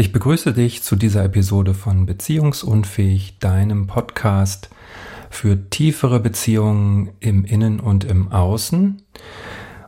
Ich 0.00 0.12
begrüße 0.12 0.54
dich 0.54 0.82
zu 0.82 0.96
dieser 0.96 1.24
Episode 1.24 1.74
von 1.74 2.06
Beziehungsunfähig, 2.06 3.38
deinem 3.38 3.86
Podcast 3.86 4.70
für 5.28 5.68
tiefere 5.68 6.20
Beziehungen 6.20 7.10
im 7.20 7.44
Innen 7.44 7.80
und 7.80 8.04
im 8.04 8.32
Außen. 8.32 9.02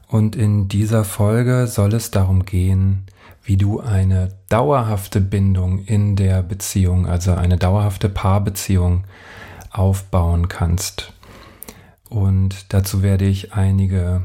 Und 0.09 0.37
in 0.37 0.69
dieser 0.69 1.05
Folge 1.05 1.67
soll 1.67 1.95
es 1.95 2.11
darum 2.11 2.45
gehen, 2.45 3.07
wie 3.43 3.57
du 3.57 3.81
eine 3.81 4.29
dauerhafte 4.51 5.23
Bindung 5.23 5.83
in 5.87 6.15
der 6.15 6.43
Beziehung, 6.43 7.07
also 7.07 7.33
eine 7.33 7.57
dauerhafte 7.57 8.11
Paarbeziehung 8.11 9.05
aufbauen 9.71 10.49
kannst. 10.49 11.15
Und 12.11 12.75
dazu 12.75 13.03
werde 13.03 13.25
ich 13.25 13.55
einige 13.55 14.21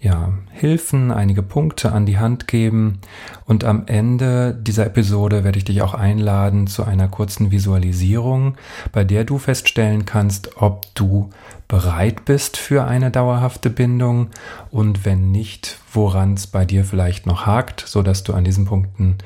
ja, 0.00 0.32
Hilfen, 0.52 1.10
einige 1.10 1.42
Punkte 1.42 1.92
an 1.92 2.06
die 2.06 2.18
Hand 2.18 2.46
geben. 2.46 3.00
Und 3.46 3.64
am 3.64 3.86
Ende 3.86 4.54
dieser 4.54 4.86
Episode 4.86 5.42
werde 5.42 5.58
ich 5.58 5.64
dich 5.64 5.82
auch 5.82 5.94
einladen 5.94 6.66
zu 6.68 6.84
einer 6.84 7.08
kurzen 7.08 7.50
Visualisierung, 7.50 8.56
bei 8.92 9.04
der 9.04 9.24
du 9.24 9.38
feststellen 9.38 10.04
kannst, 10.04 10.56
ob 10.62 10.86
du 10.94 11.30
bereit 11.66 12.24
bist 12.24 12.56
für 12.56 12.84
eine 12.84 13.10
dauerhafte 13.10 13.70
Bindung 13.70 14.28
und 14.70 15.04
wenn 15.04 15.32
nicht, 15.32 15.78
woran 15.92 16.34
es 16.34 16.46
bei 16.46 16.64
dir 16.64 16.84
vielleicht 16.84 17.26
noch 17.26 17.44
hakt, 17.44 17.84
so 17.86 18.02
dass 18.02 18.22
du 18.22 18.32
an 18.32 18.44
diesen 18.44 18.64
Punkten 18.64 19.18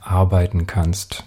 arbeiten 0.00 0.66
kannst. 0.66 1.24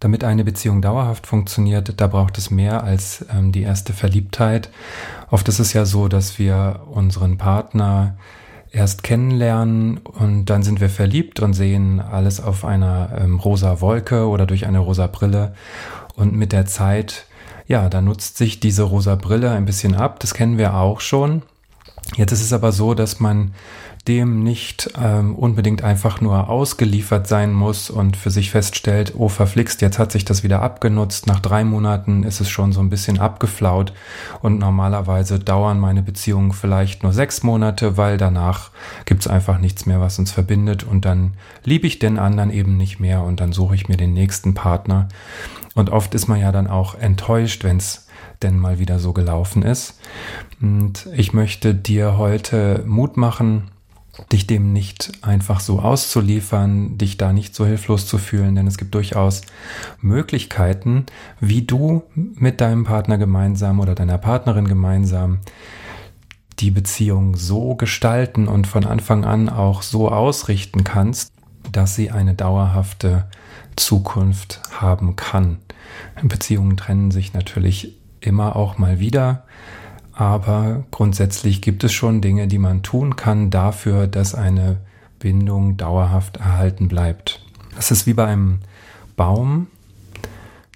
Damit 0.00 0.24
eine 0.24 0.44
Beziehung 0.44 0.82
dauerhaft 0.82 1.26
funktioniert, 1.26 2.00
da 2.00 2.06
braucht 2.06 2.36
es 2.38 2.50
mehr 2.50 2.84
als 2.84 3.24
ähm, 3.32 3.52
die 3.52 3.62
erste 3.62 3.92
Verliebtheit. 3.92 4.70
Oft 5.30 5.48
ist 5.48 5.58
es 5.58 5.72
ja 5.72 5.84
so, 5.84 6.08
dass 6.08 6.38
wir 6.38 6.80
unseren 6.90 7.38
Partner 7.38 8.16
erst 8.74 9.04
kennenlernen 9.04 9.98
und 9.98 10.46
dann 10.46 10.62
sind 10.62 10.80
wir 10.80 10.88
verliebt 10.88 11.40
und 11.40 11.54
sehen 11.54 12.00
alles 12.00 12.40
auf 12.40 12.64
einer 12.64 13.12
ähm, 13.18 13.38
rosa 13.38 13.80
Wolke 13.80 14.28
oder 14.28 14.46
durch 14.46 14.66
eine 14.66 14.80
rosa 14.80 15.06
Brille. 15.06 15.54
Und 16.16 16.34
mit 16.34 16.52
der 16.52 16.66
Zeit, 16.66 17.26
ja, 17.66 17.88
da 17.88 18.00
nutzt 18.00 18.36
sich 18.36 18.60
diese 18.60 18.82
rosa 18.82 19.14
Brille 19.14 19.52
ein 19.52 19.64
bisschen 19.64 19.94
ab. 19.94 20.20
Das 20.20 20.34
kennen 20.34 20.58
wir 20.58 20.74
auch 20.74 21.00
schon. 21.00 21.42
Jetzt 22.16 22.32
ist 22.32 22.42
es 22.42 22.52
aber 22.52 22.72
so, 22.72 22.94
dass 22.94 23.20
man 23.20 23.54
dem 24.06 24.42
nicht 24.42 24.90
ähm, 25.00 25.34
unbedingt 25.34 25.82
einfach 25.82 26.20
nur 26.20 26.50
ausgeliefert 26.50 27.26
sein 27.26 27.54
muss 27.54 27.88
und 27.88 28.18
für 28.18 28.30
sich 28.30 28.50
feststellt, 28.50 29.14
oh 29.16 29.28
verflixt, 29.28 29.80
jetzt 29.80 29.98
hat 29.98 30.12
sich 30.12 30.26
das 30.26 30.42
wieder 30.42 30.60
abgenutzt, 30.60 31.26
nach 31.26 31.40
drei 31.40 31.64
Monaten 31.64 32.22
ist 32.22 32.40
es 32.40 32.50
schon 32.50 32.72
so 32.72 32.80
ein 32.80 32.90
bisschen 32.90 33.18
abgeflaut 33.18 33.94
und 34.42 34.58
normalerweise 34.58 35.38
dauern 35.38 35.80
meine 35.80 36.02
Beziehungen 36.02 36.52
vielleicht 36.52 37.02
nur 37.02 37.14
sechs 37.14 37.42
Monate, 37.42 37.96
weil 37.96 38.18
danach 38.18 38.70
gibt's 39.06 39.26
einfach 39.26 39.58
nichts 39.58 39.86
mehr, 39.86 40.00
was 40.00 40.18
uns 40.18 40.32
verbindet 40.32 40.84
und 40.84 41.06
dann 41.06 41.32
liebe 41.64 41.86
ich 41.86 41.98
den 41.98 42.18
anderen 42.18 42.50
eben 42.50 42.76
nicht 42.76 43.00
mehr 43.00 43.22
und 43.22 43.40
dann 43.40 43.52
suche 43.52 43.74
ich 43.74 43.88
mir 43.88 43.96
den 43.96 44.12
nächsten 44.12 44.52
Partner. 44.52 45.08
Und 45.74 45.90
oft 45.90 46.14
ist 46.14 46.28
man 46.28 46.40
ja 46.40 46.52
dann 46.52 46.66
auch 46.66 46.94
enttäuscht, 46.94 47.64
wenn's 47.64 48.06
denn 48.42 48.58
mal 48.58 48.78
wieder 48.78 48.98
so 48.98 49.12
gelaufen 49.12 49.62
ist. 49.62 49.98
Und 50.60 51.08
ich 51.16 51.32
möchte 51.32 51.74
dir 51.74 52.16
heute 52.16 52.84
Mut 52.86 53.16
machen, 53.16 53.70
dich 54.32 54.46
dem 54.46 54.72
nicht 54.72 55.12
einfach 55.22 55.60
so 55.60 55.80
auszuliefern, 55.80 56.98
dich 56.98 57.16
da 57.16 57.32
nicht 57.32 57.54
so 57.54 57.66
hilflos 57.66 58.06
zu 58.06 58.18
fühlen, 58.18 58.54
denn 58.54 58.66
es 58.66 58.78
gibt 58.78 58.94
durchaus 58.94 59.42
Möglichkeiten, 60.00 61.06
wie 61.40 61.62
du 61.62 62.02
mit 62.14 62.60
deinem 62.60 62.84
Partner 62.84 63.18
gemeinsam 63.18 63.80
oder 63.80 63.94
deiner 63.94 64.18
Partnerin 64.18 64.68
gemeinsam 64.68 65.40
die 66.60 66.70
Beziehung 66.70 67.36
so 67.36 67.74
gestalten 67.74 68.48
und 68.48 68.66
von 68.66 68.84
Anfang 68.84 69.24
an 69.24 69.48
auch 69.48 69.82
so 69.82 70.08
ausrichten 70.08 70.84
kannst, 70.84 71.32
dass 71.72 71.96
sie 71.96 72.10
eine 72.10 72.34
dauerhafte 72.34 73.26
Zukunft 73.76 74.60
haben 74.70 75.16
kann. 75.16 75.58
Beziehungen 76.22 76.76
trennen 76.76 77.10
sich 77.10 77.32
natürlich 77.32 77.96
immer 78.20 78.56
auch 78.56 78.78
mal 78.78 79.00
wieder. 79.00 79.44
Aber 80.14 80.84
grundsätzlich 80.90 81.60
gibt 81.60 81.84
es 81.84 81.92
schon 81.92 82.20
Dinge, 82.20 82.46
die 82.46 82.58
man 82.58 82.82
tun 82.82 83.16
kann 83.16 83.50
dafür, 83.50 84.06
dass 84.06 84.34
eine 84.34 84.78
Bindung 85.18 85.76
dauerhaft 85.76 86.36
erhalten 86.36 86.88
bleibt. 86.88 87.40
Das 87.74 87.90
ist 87.90 88.06
wie 88.06 88.14
bei 88.14 88.26
einem 88.26 88.60
Baum, 89.16 89.66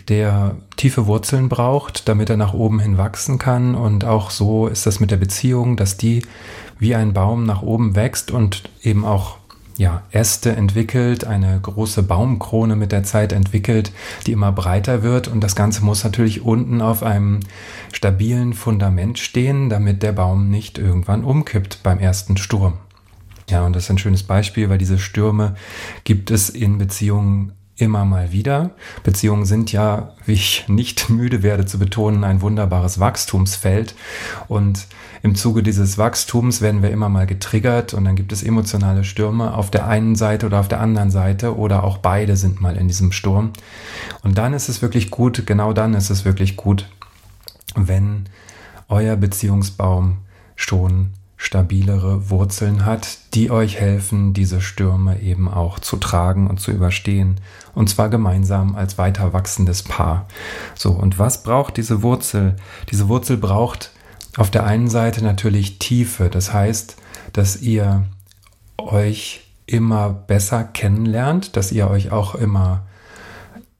der 0.09 0.56
tiefe 0.77 1.06
Wurzeln 1.06 1.48
braucht, 1.48 2.09
damit 2.09 2.31
er 2.31 2.37
nach 2.37 2.54
oben 2.54 2.81
hin 2.81 2.98
wachsen 2.98 3.38
kann. 3.38 3.75
Und 3.75 4.04
auch 4.04 4.31
so 4.31 4.66
ist 4.66 4.87
das 4.87 5.00
mit 5.00 5.10
der 5.10 5.19
Beziehung, 5.19 5.77
dass 5.77 5.97
die 5.97 6.22
wie 6.78 6.94
ein 6.94 7.12
Baum 7.12 7.44
nach 7.44 7.62
oben 7.62 7.94
wächst 7.94 8.31
und 8.31 8.65
eben 8.82 9.04
auch 9.04 9.38
ja, 9.78 10.03
Äste 10.11 10.56
entwickelt, 10.56 11.25
eine 11.25 11.59
große 11.61 12.03
Baumkrone 12.03 12.75
mit 12.75 12.91
der 12.91 13.05
Zeit 13.05 13.33
entwickelt, 13.33 13.93
die 14.27 14.33
immer 14.33 14.50
breiter 14.50 15.05
wird. 15.05 15.28
Und 15.28 15.41
das 15.41 15.55
Ganze 15.55 15.84
muss 15.84 16.03
natürlich 16.03 16.43
unten 16.43 16.83
auf 16.83 17.05
einem 17.05 17.41
stabilen 17.93 18.55
Fundament 18.55 19.21
stehen, 19.21 19.71
damit 19.71 20.03
der 20.03 20.12
Baum 20.12 20.50
nicht 20.50 20.78
irgendwann 20.78 21.22
umkippt 21.22 21.84
beim 21.84 22.00
ersten 22.00 22.37
Sturm. 22.37 22.75
Ja, 23.49 23.65
und 23.65 23.75
das 23.75 23.84
ist 23.84 23.91
ein 23.91 23.99
schönes 23.99 24.25
Beispiel, 24.25 24.69
weil 24.69 24.78
diese 24.78 24.99
Stürme 24.99 25.55
gibt 26.03 26.33
es 26.33 26.50
in 26.50 26.77
Beziehungen 26.78 27.53
immer 27.78 28.05
mal 28.05 28.33
wieder. 28.33 28.71
Beziehungen 29.05 29.44
sind 29.44 29.72
ja, 29.72 30.15
wie 30.27 30.34
ich 30.34 30.69
nicht 30.69 31.09
müde 31.11 31.43
werde 31.43 31.65
zu 31.65 31.78
betonen, 31.78 32.25
ein 32.25 32.43
wunderbares 32.43 33.00
Wachstumsfeld. 33.00 33.94
Und 34.49 34.87
im 35.22 35.34
Zuge 35.34 35.62
dieses 35.62 35.99
Wachstums 35.99 36.61
werden 36.61 36.83
wir 36.83 36.91
immer 36.91 37.09
mal 37.09 37.27
getriggert 37.27 37.94
und 37.94 38.05
dann 38.05 38.16
gibt 38.16 38.33
es 38.33 38.43
emotionale 38.43 39.05
Stürme 39.05 39.55
auf 39.55 39.71
der 39.71 39.87
einen 39.87 40.16
Seite 40.16 40.47
oder 40.47 40.61
auf 40.61 40.69
der 40.69 40.81
anderen 40.81 41.11
Seite 41.11 41.56
oder 41.56 41.84
auch 41.84 41.99
beide 41.99 42.37
sind 42.37 42.61
mal 42.61 42.77
in 42.77 42.89
diesem 42.89 43.12
Sturm. 43.12 43.53
Und 44.22 44.39
dann 44.39 44.53
ist 44.53 44.69
es 44.69 44.83
wirklich 44.83 45.10
gut, 45.10 45.47
genau 45.47 45.72
dann 45.72 45.95
ist 45.95 46.10
es 46.10 46.25
wirklich 46.25 46.56
gut, 46.56 46.89
wenn 47.75 48.27
euer 48.89 49.16
Beziehungsbaum 49.16 50.19
schon 50.56 51.10
stabilere 51.38 52.31
Wurzeln 52.31 52.84
hat, 52.84 53.19
die 53.32 53.50
euch 53.50 53.81
helfen, 53.81 54.34
diese 54.34 54.60
Stürme 54.60 55.21
eben 55.22 55.49
auch 55.49 55.78
zu 55.78 55.97
tragen 55.97 56.49
und 56.49 56.60
zu 56.60 56.72
überstehen. 56.72 57.41
Und 57.75 57.88
zwar 57.88 58.10
gemeinsam 58.10 58.75
als 58.75 58.99
weiter 58.99 59.32
wachsendes 59.32 59.84
Paar. 59.84 60.27
So, 60.75 60.91
und 60.91 61.19
was 61.21 61.44
braucht 61.44 61.77
diese 61.77 62.03
Wurzel? 62.03 62.56
Diese 62.91 63.09
Wurzel 63.09 63.37
braucht 63.37 63.93
auf 64.37 64.50
der 64.50 64.66
einen 64.66 64.91
Seite 64.91 65.22
natürlich 65.22 65.78
Tiefe. 65.78 66.28
Das 66.28 66.53
heißt, 66.53 66.97
dass 67.32 67.62
ihr 67.62 68.04
euch 68.77 69.44
immer 69.65 70.10
besser 70.10 70.65
kennenlernt, 70.65 71.56
dass 71.56 71.71
ihr 71.71 71.88
euch 71.88 72.10
auch 72.10 72.34
immer, 72.34 72.84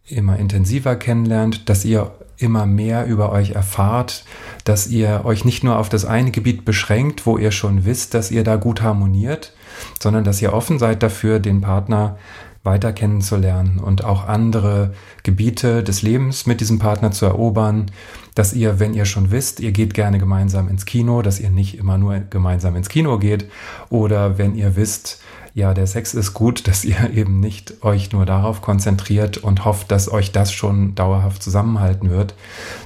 immer 0.07 0.39
intensiver 0.39 0.95
kennenlernt, 0.95 1.69
dass 1.69 1.85
ihr 1.85 2.13
immer 2.39 2.67
mehr 2.67 3.07
über 3.07 3.33
euch 3.33 3.51
erfahrt, 3.51 4.25
dass 4.65 4.87
ihr 4.87 5.23
euch 5.25 5.45
nicht 5.45 5.65
nur 5.65 5.79
auf 5.79 5.89
das 5.89 6.05
eine 6.05 6.31
Gebiet 6.31 6.65
beschränkt, 6.65 7.27
wo 7.27 7.39
ihr 7.39 7.51
schon 7.51 7.85
wisst, 7.85 8.15
dass 8.15 8.31
ihr 8.31 8.45
da 8.45 8.57
gut 8.57 8.83
harmoniert, 8.83 9.53
sondern 10.01 10.25
dass 10.25 10.41
ihr 10.41 10.53
offen 10.53 10.79
seid 10.79 11.03
dafür, 11.03 11.41
den 11.41 11.61
Partner 11.61 12.19
weiter 12.65 12.93
kennenzulernen 12.93 13.79
und 13.79 14.05
auch 14.05 14.27
andere 14.27 14.93
Gebiete 15.23 15.83
des 15.83 16.03
Lebens 16.03 16.47
mit 16.47 16.61
diesem 16.61 16.79
Partner 16.79 17.11
zu 17.13 17.25
erobern, 17.25 17.87
dass 18.35 18.53
ihr, 18.53 18.79
wenn 18.79 18.95
ihr 18.95 19.05
schon 19.05 19.31
wisst, 19.31 19.61
ihr 19.61 19.73
geht 19.73 19.95
gerne 19.95 20.19
gemeinsam 20.19 20.69
ins 20.69 20.85
Kino, 20.85 21.23
dass 21.23 21.41
ihr 21.41 21.51
nicht 21.51 21.79
immer 21.79 21.99
nur 21.99 22.19
gemeinsam 22.19 22.77
ins 22.77 22.89
Kino 22.89 23.19
geht 23.19 23.47
oder 23.91 24.39
wenn 24.39 24.55
ihr 24.55 24.77
wisst, 24.77 25.21
ja, 25.59 25.75
der 25.75 25.89
Sex 25.89 26.15
ist 26.15 26.35
gut, 26.35 26.67
dass 26.69 26.85
ihr 26.85 27.11
eben 27.11 27.41
nicht 27.41 27.83
euch 27.83 28.13
nur 28.13 28.25
darauf 28.25 28.63
konzentriert 28.63 29.39
und 29.39 29.65
hofft, 29.65 29.91
dass 29.91 30.11
euch 30.11 30.33
das 30.33 30.53
schon 30.53 30.95
dauerhaft 30.95 31.43
zusammenhalten 31.43 32.11
wird, 32.11 32.35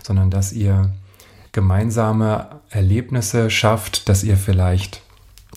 sondern 0.03 0.31
dass 0.31 0.53
ihr 0.53 0.91
gemeinsame 1.53 2.47
Erlebnisse 2.71 3.51
schafft, 3.51 4.09
dass 4.09 4.25
ihr 4.25 4.39
vielleicht 4.39 5.03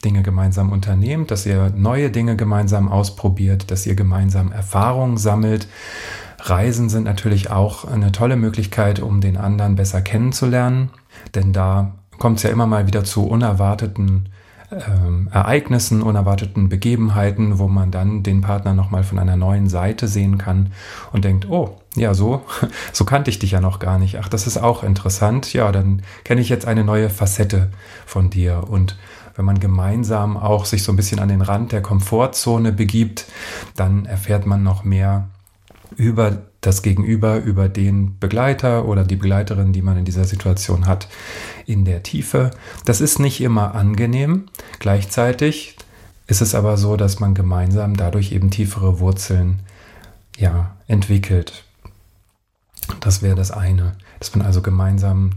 Dinge 0.03 0.23
gemeinsam 0.23 0.73
unternehmt, 0.73 1.31
dass 1.31 1.45
ihr 1.45 1.71
neue 1.73 2.11
Dinge 2.11 2.35
gemeinsam 2.35 2.89
ausprobiert, 2.89 3.71
dass 3.71 3.85
ihr 3.85 3.95
gemeinsam 3.95 4.51
Erfahrungen 4.51 5.17
sammelt. 5.17 5.69
Reisen 6.39 6.89
sind 6.89 7.05
natürlich 7.05 7.49
auch 7.49 7.85
eine 7.85 8.11
tolle 8.11 8.35
Möglichkeit, 8.35 8.99
um 8.99 9.21
den 9.21 9.37
anderen 9.37 9.75
besser 9.77 10.01
kennenzulernen, 10.01 10.89
denn 11.33 11.53
da 11.53 11.93
kommt 12.19 12.37
es 12.37 12.43
ja 12.43 12.49
immer 12.49 12.67
mal 12.67 12.87
wieder 12.87 13.05
zu 13.05 13.25
unerwarteten 13.25 14.29
ähm, 14.71 15.29
Ereignissen, 15.31 16.01
unerwarteten 16.01 16.69
Begebenheiten, 16.69 17.59
wo 17.59 17.67
man 17.67 17.91
dann 17.91 18.23
den 18.23 18.41
Partner 18.41 18.73
nochmal 18.73 19.03
von 19.03 19.19
einer 19.19 19.35
neuen 19.35 19.69
Seite 19.69 20.07
sehen 20.07 20.37
kann 20.37 20.71
und 21.11 21.25
denkt, 21.25 21.49
oh, 21.49 21.77
ja, 21.95 22.13
so, 22.13 22.43
so 22.93 23.05
kannte 23.05 23.29
ich 23.29 23.39
dich 23.39 23.51
ja 23.51 23.61
noch 23.61 23.79
gar 23.79 23.99
nicht. 23.99 24.17
Ach, 24.19 24.29
das 24.29 24.47
ist 24.47 24.57
auch 24.57 24.83
interessant. 24.83 25.53
Ja, 25.53 25.71
dann 25.71 26.01
kenne 26.23 26.41
ich 26.41 26.49
jetzt 26.49 26.67
eine 26.67 26.83
neue 26.83 27.09
Facette 27.09 27.71
von 28.05 28.29
dir. 28.29 28.63
Und 28.67 28.97
wenn 29.35 29.45
man 29.45 29.59
gemeinsam 29.59 30.37
auch 30.37 30.65
sich 30.65 30.83
so 30.83 30.91
ein 30.91 30.95
bisschen 30.95 31.19
an 31.19 31.29
den 31.29 31.41
Rand 31.41 31.71
der 31.71 31.81
Komfortzone 31.81 32.71
begibt, 32.71 33.25
dann 33.75 34.05
erfährt 34.05 34.45
man 34.45 34.63
noch 34.63 34.83
mehr 34.83 35.27
über 35.97 36.37
das 36.65 36.81
Gegenüber, 36.81 37.37
über 37.37 37.69
den 37.69 38.17
Begleiter 38.19 38.85
oder 38.85 39.03
die 39.03 39.15
Begleiterin, 39.15 39.73
die 39.73 39.81
man 39.81 39.97
in 39.97 40.05
dieser 40.05 40.25
Situation 40.25 40.87
hat, 40.87 41.07
in 41.65 41.85
der 41.85 42.03
Tiefe. 42.03 42.51
Das 42.85 43.01
ist 43.01 43.19
nicht 43.19 43.41
immer 43.41 43.75
angenehm. 43.75 44.45
Gleichzeitig 44.79 45.77
ist 46.27 46.41
es 46.41 46.55
aber 46.55 46.77
so, 46.77 46.97
dass 46.97 47.19
man 47.19 47.33
gemeinsam 47.33 47.95
dadurch 47.95 48.31
eben 48.31 48.49
tiefere 48.49 48.99
Wurzeln 48.99 49.59
ja, 50.37 50.75
entwickelt. 50.87 51.63
Das 52.99 53.21
wäre 53.21 53.35
das 53.35 53.51
eine, 53.51 53.93
dass 54.19 54.35
man 54.35 54.45
also 54.45 54.61
gemeinsam 54.61 55.31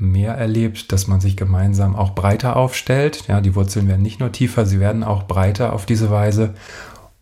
mehr 0.00 0.34
erlebt, 0.34 0.92
dass 0.92 1.06
man 1.06 1.20
sich 1.20 1.36
gemeinsam 1.36 1.94
auch 1.94 2.14
breiter 2.14 2.56
aufstellt. 2.56 3.24
Ja, 3.28 3.40
die 3.40 3.54
Wurzeln 3.54 3.86
werden 3.86 4.02
nicht 4.02 4.18
nur 4.18 4.32
tiefer, 4.32 4.66
sie 4.66 4.80
werden 4.80 5.04
auch 5.04 5.24
breiter 5.24 5.72
auf 5.72 5.86
diese 5.86 6.10
Weise. 6.10 6.54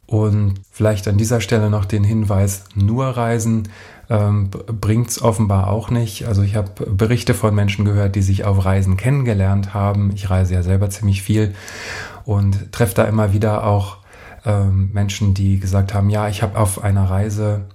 Und 0.08 0.54
vielleicht 0.70 1.06
an 1.06 1.18
dieser 1.18 1.42
Stelle 1.42 1.68
noch 1.68 1.84
den 1.84 2.02
Hinweis, 2.02 2.64
nur 2.74 3.08
Reisen 3.08 3.68
ähm, 4.08 4.48
bringt 4.48 5.10
es 5.10 5.20
offenbar 5.20 5.68
auch 5.68 5.90
nicht. 5.90 6.26
Also 6.26 6.40
ich 6.40 6.56
habe 6.56 6.86
Berichte 6.86 7.34
von 7.34 7.54
Menschen 7.54 7.84
gehört, 7.84 8.16
die 8.16 8.22
sich 8.22 8.46
auf 8.46 8.64
Reisen 8.64 8.96
kennengelernt 8.96 9.74
haben. 9.74 10.10
Ich 10.14 10.30
reise 10.30 10.54
ja 10.54 10.62
selber 10.62 10.88
ziemlich 10.88 11.20
viel 11.20 11.54
und 12.24 12.72
treffe 12.72 12.94
da 12.94 13.04
immer 13.04 13.34
wieder 13.34 13.66
auch 13.66 13.98
ähm, 14.46 14.88
Menschen, 14.94 15.34
die 15.34 15.60
gesagt 15.60 15.92
haben, 15.92 16.08
ja, 16.08 16.26
ich 16.28 16.42
habe 16.42 16.58
auf 16.58 16.82
einer 16.82 17.04
Reise 17.10 17.66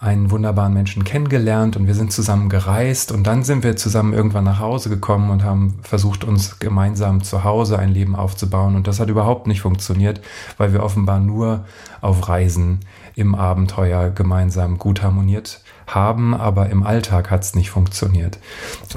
einen 0.00 0.30
wunderbaren 0.30 0.72
Menschen 0.72 1.04
kennengelernt 1.04 1.76
und 1.76 1.86
wir 1.86 1.94
sind 1.94 2.10
zusammen 2.10 2.48
gereist 2.48 3.12
und 3.12 3.26
dann 3.26 3.42
sind 3.42 3.62
wir 3.62 3.76
zusammen 3.76 4.14
irgendwann 4.14 4.44
nach 4.44 4.58
Hause 4.58 4.88
gekommen 4.88 5.28
und 5.28 5.44
haben 5.44 5.78
versucht, 5.82 6.24
uns 6.24 6.58
gemeinsam 6.58 7.22
zu 7.22 7.44
Hause 7.44 7.78
ein 7.78 7.90
Leben 7.90 8.16
aufzubauen 8.16 8.76
und 8.76 8.86
das 8.86 8.98
hat 8.98 9.10
überhaupt 9.10 9.46
nicht 9.46 9.60
funktioniert, 9.60 10.22
weil 10.56 10.72
wir 10.72 10.82
offenbar 10.82 11.20
nur 11.20 11.66
auf 12.00 12.30
Reisen 12.30 12.80
im 13.14 13.34
Abenteuer 13.34 14.08
gemeinsam 14.08 14.78
gut 14.78 15.02
harmoniert 15.02 15.60
haben, 15.86 16.32
aber 16.32 16.70
im 16.70 16.82
Alltag 16.82 17.30
hat 17.30 17.42
es 17.42 17.54
nicht 17.54 17.68
funktioniert. 17.68 18.38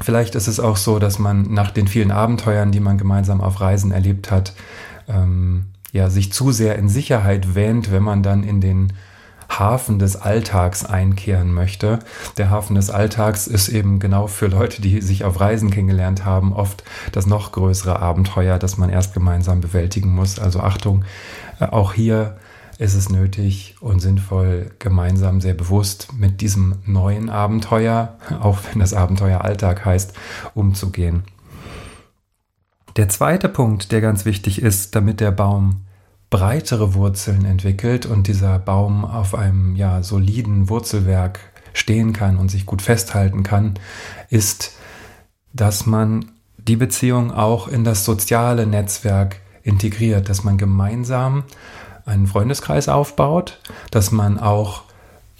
Vielleicht 0.00 0.34
ist 0.34 0.48
es 0.48 0.58
auch 0.58 0.78
so, 0.78 0.98
dass 0.98 1.18
man 1.18 1.52
nach 1.52 1.70
den 1.70 1.86
vielen 1.86 2.12
Abenteuern, 2.12 2.72
die 2.72 2.80
man 2.80 2.96
gemeinsam 2.96 3.42
auf 3.42 3.60
Reisen 3.60 3.90
erlebt 3.90 4.30
hat, 4.30 4.54
ähm, 5.06 5.66
ja, 5.92 6.08
sich 6.08 6.32
zu 6.32 6.50
sehr 6.50 6.76
in 6.76 6.88
Sicherheit 6.88 7.54
wähnt, 7.54 7.92
wenn 7.92 8.02
man 8.02 8.22
dann 8.22 8.42
in 8.42 8.62
den 8.62 8.94
Hafen 9.58 9.98
des 9.98 10.16
Alltags 10.16 10.84
einkehren 10.84 11.52
möchte. 11.52 12.00
Der 12.36 12.50
Hafen 12.50 12.74
des 12.74 12.90
Alltags 12.90 13.46
ist 13.46 13.68
eben 13.68 13.98
genau 13.98 14.26
für 14.26 14.46
Leute, 14.46 14.82
die 14.82 15.00
sich 15.00 15.24
auf 15.24 15.40
Reisen 15.40 15.70
kennengelernt 15.70 16.24
haben, 16.24 16.52
oft 16.52 16.84
das 17.12 17.26
noch 17.26 17.52
größere 17.52 18.00
Abenteuer, 18.00 18.58
das 18.58 18.78
man 18.78 18.90
erst 18.90 19.14
gemeinsam 19.14 19.60
bewältigen 19.60 20.10
muss. 20.14 20.38
Also 20.38 20.60
Achtung, 20.60 21.04
äh, 21.60 21.66
auch 21.66 21.92
hier 21.92 22.36
ist 22.78 22.94
es 22.94 23.08
nötig 23.08 23.76
und 23.80 24.00
sinnvoll, 24.00 24.70
gemeinsam 24.78 25.40
sehr 25.40 25.54
bewusst 25.54 26.12
mit 26.18 26.40
diesem 26.40 26.76
neuen 26.86 27.30
Abenteuer, 27.30 28.18
auch 28.40 28.58
wenn 28.70 28.80
das 28.80 28.94
Abenteuer 28.94 29.42
Alltag 29.42 29.84
heißt, 29.84 30.14
umzugehen. 30.54 31.24
Der 32.96 33.08
zweite 33.08 33.48
Punkt, 33.48 33.90
der 33.90 34.00
ganz 34.00 34.24
wichtig 34.24 34.62
ist, 34.62 34.94
damit 34.94 35.20
der 35.20 35.32
Baum 35.32 35.84
breitere 36.34 36.94
Wurzeln 36.94 37.44
entwickelt 37.44 38.06
und 38.06 38.26
dieser 38.26 38.58
Baum 38.58 39.04
auf 39.04 39.36
einem 39.36 39.76
ja, 39.76 40.02
soliden 40.02 40.68
Wurzelwerk 40.68 41.38
stehen 41.74 42.12
kann 42.12 42.38
und 42.38 42.50
sich 42.50 42.66
gut 42.66 42.82
festhalten 42.82 43.44
kann, 43.44 43.74
ist, 44.30 44.72
dass 45.52 45.86
man 45.86 46.32
die 46.58 46.74
Beziehung 46.74 47.30
auch 47.30 47.68
in 47.68 47.84
das 47.84 48.04
soziale 48.04 48.66
Netzwerk 48.66 49.36
integriert, 49.62 50.28
dass 50.28 50.42
man 50.42 50.58
gemeinsam 50.58 51.44
einen 52.04 52.26
Freundeskreis 52.26 52.88
aufbaut, 52.88 53.60
dass 53.92 54.10
man 54.10 54.40
auch 54.40 54.82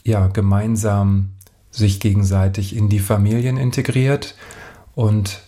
ja 0.05 0.29
gemeinsam 0.29 1.31
sich 1.73 1.99
gegenseitig 1.99 2.77
in 2.77 2.89
die 2.89 3.01
Familien 3.01 3.57
integriert 3.57 4.37
und 4.95 5.41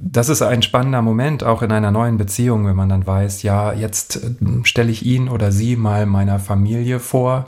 das 0.00 0.28
ist 0.28 0.42
ein 0.42 0.62
spannender 0.62 1.02
Moment, 1.02 1.42
auch 1.42 1.62
in 1.62 1.72
einer 1.72 1.90
neuen 1.90 2.18
Beziehung, 2.18 2.66
wenn 2.66 2.76
man 2.76 2.88
dann 2.88 3.06
weiß, 3.06 3.42
ja, 3.42 3.72
jetzt 3.72 4.16
äh, 4.16 4.30
stelle 4.64 4.92
ich 4.92 5.04
ihn 5.04 5.28
oder 5.28 5.50
sie 5.50 5.76
mal 5.76 6.06
meiner 6.06 6.38
Familie 6.38 7.00
vor. 7.00 7.46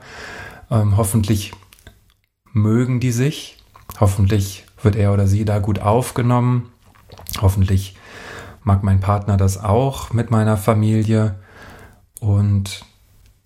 Ähm, 0.70 0.97
hoffentlich 0.97 1.52
mögen 2.52 2.99
die 3.00 3.12
sich. 3.12 3.56
Hoffentlich 4.00 4.64
wird 4.82 4.97
er 4.97 5.12
oder 5.12 5.26
sie 5.26 5.44
da 5.44 5.58
gut 5.58 5.81
aufgenommen. 5.81 6.70
Hoffentlich 7.41 7.97
mag 8.62 8.82
mein 8.82 9.00
Partner 9.00 9.37
das 9.37 9.62
auch 9.62 10.12
mit 10.12 10.31
meiner 10.31 10.56
Familie. 10.56 11.37
Und 12.20 12.85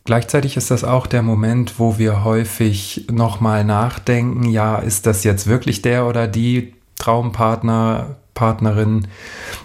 gleichzeitig 0.04 0.56
ist 0.56 0.70
das 0.70 0.82
auch 0.82 1.06
der 1.06 1.22
Moment, 1.22 1.78
wo 1.78 1.98
wir 1.98 2.24
häufig 2.24 3.06
nochmal 3.10 3.64
nachdenken, 3.64 4.44
ja, 4.44 4.76
ist 4.76 5.06
das 5.06 5.24
jetzt 5.24 5.46
wirklich 5.46 5.82
der 5.82 6.06
oder 6.06 6.26
die 6.26 6.74
Traumpartner, 6.96 8.16
Partnerin, 8.34 9.06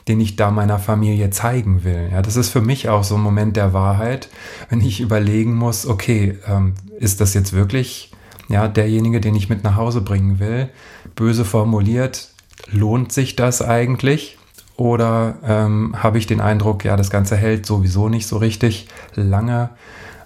den 0.07 0.19
ich 0.21 0.35
da 0.35 0.51
meiner 0.51 0.79
Familie 0.79 1.29
zeigen 1.31 1.83
will. 1.83 2.09
Ja, 2.11 2.21
das 2.21 2.35
ist 2.35 2.49
für 2.49 2.61
mich 2.61 2.89
auch 2.89 3.03
so 3.03 3.15
ein 3.15 3.21
Moment 3.21 3.55
der 3.57 3.73
Wahrheit, 3.73 4.29
wenn 4.69 4.81
ich 4.81 5.01
überlegen 5.01 5.55
muss, 5.55 5.85
okay, 5.85 6.37
ähm, 6.47 6.75
ist 6.99 7.21
das 7.21 7.33
jetzt 7.33 7.53
wirklich 7.53 8.11
ja 8.47 8.67
derjenige, 8.67 9.21
den 9.21 9.35
ich 9.35 9.49
mit 9.49 9.63
nach 9.63 9.75
Hause 9.75 10.01
bringen 10.01 10.39
will? 10.39 10.69
Böse 11.15 11.45
formuliert, 11.45 12.29
lohnt 12.71 13.11
sich 13.11 13.35
das 13.35 13.61
eigentlich? 13.61 14.37
Oder 14.77 15.35
ähm, 15.43 15.95
habe 16.01 16.17
ich 16.17 16.25
den 16.25 16.39
Eindruck, 16.39 16.85
ja, 16.85 16.95
das 16.95 17.09
Ganze 17.09 17.35
hält 17.35 17.65
sowieso 17.65 18.07
nicht 18.07 18.27
so 18.27 18.37
richtig 18.37 18.87
lange, 19.13 19.71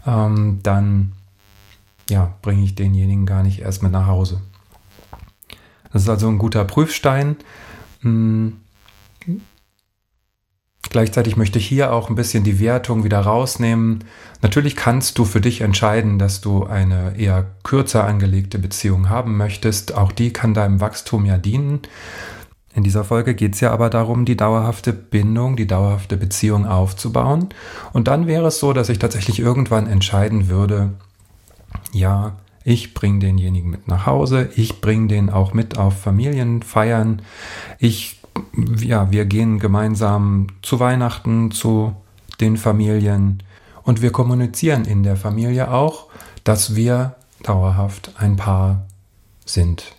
ähm, 0.06 0.60
dann 0.62 1.14
ja, 2.10 2.34
bringe 2.42 2.64
ich 2.64 2.76
denjenigen 2.76 3.26
gar 3.26 3.42
nicht 3.44 3.62
erst 3.62 3.82
mit 3.82 3.92
nach 3.92 4.08
Hause. 4.08 4.42
Das 5.92 6.04
ist 6.04 6.10
also 6.10 6.28
ein 6.28 6.38
guter 6.38 6.66
Prüfstein, 6.66 7.38
hm. 8.04 8.54
Gleichzeitig 10.90 11.38
möchte 11.38 11.58
ich 11.58 11.66
hier 11.66 11.92
auch 11.92 12.10
ein 12.10 12.16
bisschen 12.16 12.44
die 12.44 12.60
Wertung 12.60 13.04
wieder 13.04 13.20
rausnehmen. 13.20 14.04
Natürlich 14.44 14.76
kannst 14.76 15.18
du 15.18 15.26
für 15.26 15.42
dich 15.42 15.62
entscheiden, 15.62 16.20
dass 16.20 16.40
du 16.40 16.66
eine 16.66 17.18
eher 17.18 17.48
kürzer 17.64 18.04
angelegte 18.04 18.60
Beziehung 18.60 19.10
haben 19.10 19.36
möchtest. 19.36 19.96
Auch 19.96 20.12
die 20.12 20.32
kann 20.32 20.54
deinem 20.54 20.82
Wachstum 20.82 21.26
ja 21.26 21.40
dienen. 21.40 21.80
In 22.76 22.84
dieser 22.84 23.04
Folge 23.04 23.34
geht 23.34 23.56
es 23.56 23.62
ja 23.62 23.72
aber 23.72 23.90
darum, 23.90 24.26
die 24.26 24.38
dauerhafte 24.38 24.94
Bindung, 24.94 25.56
die 25.56 25.68
dauerhafte 25.68 26.16
Beziehung 26.16 26.68
aufzubauen. 26.68 27.50
Und 27.92 28.08
dann 28.08 28.28
wäre 28.28 28.48
es 28.48 28.60
so, 28.60 28.72
dass 28.74 28.90
ich 28.90 29.00
tatsächlich 29.00 29.40
irgendwann 29.40 29.88
entscheiden 29.88 30.48
würde, 30.48 30.92
ja, 31.92 32.36
ich 32.64 32.94
bringe 32.94 33.20
denjenigen 33.20 33.70
mit 33.70 33.88
nach 33.88 34.06
Hause, 34.06 34.50
ich 34.56 34.82
bringe 34.82 35.08
den 35.08 35.30
auch 35.30 35.54
mit 35.54 35.78
auf 35.78 36.00
Familienfeiern. 36.00 37.22
Ich, 37.80 38.20
ja, 38.80 39.12
wir 39.12 39.26
gehen 39.26 39.60
gemeinsam 39.60 40.48
zu 40.62 40.80
Weihnachten 40.80 41.52
zu 41.52 41.96
den 42.40 42.58
Familien 42.58 43.44
und 43.84 44.02
wir 44.02 44.12
kommunizieren 44.12 44.86
in 44.86 45.04
der 45.04 45.18
Familie 45.18 45.72
auch, 45.72 46.08
dass 46.44 46.76
wir 46.76 47.16
dauerhaft 47.44 48.14
ein 48.18 48.38
Paar 48.38 48.86
sind. 49.46 49.96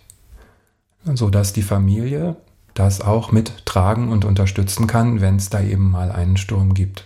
So 1.03 1.29
dass 1.29 1.53
die 1.53 1.61
Familie 1.61 2.35
das 2.73 2.99
auch 2.99 3.31
mittragen 3.31 4.09
und 4.09 4.25
unterstützen 4.25 4.87
kann, 4.87 5.21
wenn 5.21 5.37
es 5.37 5.49
da 5.49 5.61
eben 5.61 5.91
mal 5.91 6.11
einen 6.11 6.35
Sturm 6.35 6.73
gibt. 6.73 7.05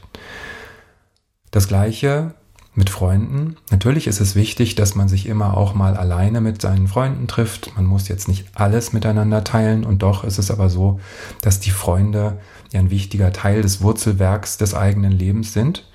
Das 1.51 1.68
gleiche 1.68 2.34
mit 2.76 2.90
Freunden. 2.90 3.58
Natürlich 3.72 4.08
ist 4.08 4.22
es 4.22 4.36
wichtig, 4.36 4.76
dass 4.76 4.96
man 4.96 5.10
sich 5.10 5.26
immer 5.26 5.58
auch 5.58 5.74
mal 5.74 5.98
alleine 5.98 6.40
mit 6.40 6.62
seinen 6.62 6.88
Freunden 6.88 7.28
trifft. 7.28 7.76
Man 7.76 7.86
muss 7.86 8.08
jetzt 8.08 8.28
nicht 8.28 8.48
alles 8.54 8.94
miteinander 8.94 9.44
teilen 9.44 9.84
und 9.84 10.04
doch 10.04 10.24
ist 10.24 10.38
es 10.38 10.52
aber 10.52 10.70
so, 10.70 11.00
dass 11.42 11.60
die 11.60 11.72
Freunde 11.72 12.38
ja 12.72 12.80
ein 12.80 12.92
wichtiger 12.92 13.34
Teil 13.34 13.62
des 13.62 13.82
Wurzelwerks 13.82 14.58
des 14.58 14.76
eigenen 14.76 15.12
Lebens 15.12 15.54
sind 15.54 15.88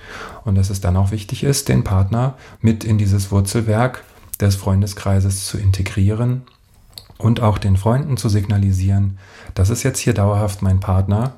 und 0.44 0.56
dass 0.56 0.70
es 0.70 0.80
dann 0.80 0.96
auch 0.96 1.10
wichtig 1.10 1.44
ist, 1.44 1.68
den 1.68 1.84
Partner 1.84 2.34
mit 2.60 2.84
in 2.84 2.98
dieses 2.98 3.30
Wurzelwerk 3.30 4.04
des 4.40 4.56
Freundeskreises 4.56 5.46
zu 5.46 5.58
integrieren 5.58 6.42
und 7.18 7.40
auch 7.40 7.58
den 7.58 7.76
Freunden 7.76 8.16
zu 8.16 8.28
signalisieren, 8.28 9.18
das 9.54 9.70
ist 9.70 9.84
jetzt 9.84 10.00
hier 10.00 10.14
dauerhaft 10.14 10.62
mein 10.62 10.80
Partner 10.80 11.34